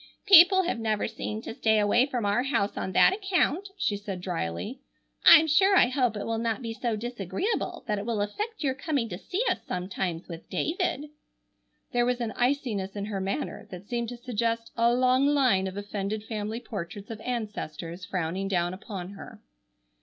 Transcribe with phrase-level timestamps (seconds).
[0.25, 4.19] "People have never seemed to stay away from our house on that account," she said
[4.19, 4.79] dryly.
[5.25, 8.73] "I'm sure I hope it will not be so disagreeable that it will affect your
[8.73, 11.11] coming to see us sometimes with David."
[11.91, 15.77] There was an iciness in her manner that seemed to suggest a long line of
[15.77, 19.39] offended family portraits of ancestors frowning down upon her.